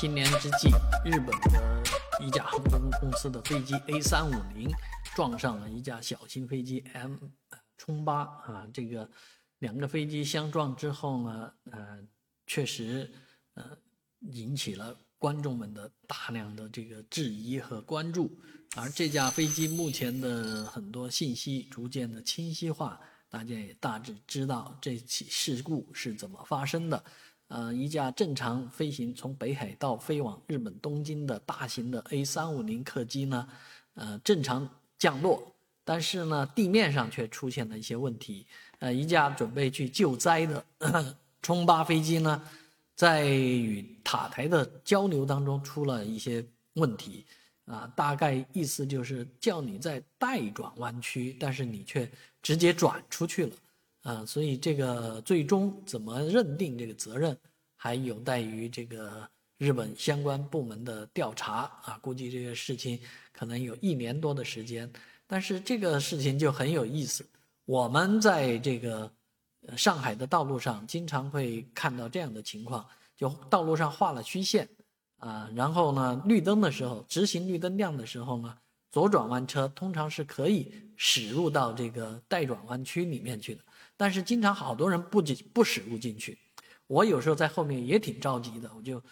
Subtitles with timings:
[0.00, 0.68] 新年之际，
[1.04, 1.82] 日本的
[2.24, 4.70] 一架航空公司的飞机 A 三五零
[5.16, 7.16] 撞上了一架小型飞机 M
[7.76, 9.10] 冲八啊，这个
[9.58, 11.98] 两个飞机相撞之后呢，呃，
[12.46, 13.12] 确实
[13.54, 13.76] 呃
[14.20, 18.30] 引起了观众们的大量的这个质疑和关注。
[18.76, 27.02] 而这架飞机目前的很多信息逐渐的清晰化，大家也大致知道这起事故是怎么发生的。
[27.48, 33.48] 呃，一架正常飞行从北海道飞往日本东京的大型的 A 三五零客机呢，
[33.94, 35.50] 呃，正常降落，
[35.82, 38.46] 但是呢，地面上却出现了一些问题。
[38.80, 40.64] 呃，一架准备去救灾的
[41.40, 42.42] 冲巴飞机呢，
[42.94, 46.44] 在与塔台的交流当中出了一些
[46.74, 47.24] 问题，
[47.64, 52.08] 啊，大概意思就是叫你在待转弯区，但是你却
[52.42, 53.52] 直接转出去了。
[54.08, 57.36] 啊，所以这个最终怎么认定这个责任，
[57.76, 61.98] 还有待于这个日本相关部门的调查啊。
[62.00, 62.98] 估计这个事情
[63.34, 64.90] 可能有一年多的时间。
[65.26, 67.22] 但是这个事情就很有意思，
[67.66, 69.12] 我们在这个
[69.76, 74.66] 上海的道路上经常会看到这样的情况：就道路上画了虚线
[75.18, 78.56] 啊，然后呢，绿灯的时候，直行绿灯亮的时候呢，
[78.90, 83.62] 左转弯车通常是可以驶入到这个待转弯区里面去的。
[83.96, 86.38] 但是经常好多人不进不驶入进去，
[86.86, 89.02] 我有时候在后面也挺着急的，我就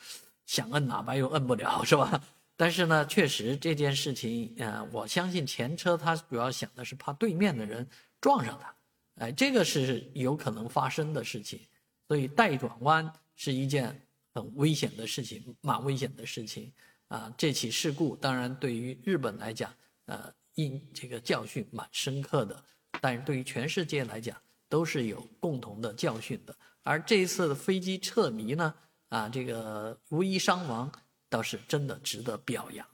[0.47, 2.23] 想摁喇叭又摁不了，是吧？
[2.57, 7.87] 但是呢，确实这件事情，呃，我相信前车他主要想的是怕对面的人
[8.21, 8.75] 撞上他，
[9.17, 11.61] 哎，这个是有可能发生的事情，
[12.09, 14.01] 所以待转弯是一件
[14.33, 16.73] 很危险的事情，蛮危险的事情
[17.09, 17.33] 啊。
[17.37, 19.73] 这起事故当然对于日本来讲，
[20.07, 22.65] 呃，因这个教训蛮深刻的，
[23.01, 24.37] 但是对于全世界来讲。
[24.69, 28.75] 都是有共同的教训的，而这一次的飞机撤离呢，
[29.11, 30.91] 啊，这个无一伤亡，
[31.29, 32.85] 倒是真的值得表扬。